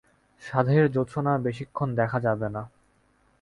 [0.43, 2.61] সাধের জোছনা বেশিক্ষণ দেখা যাবেনা।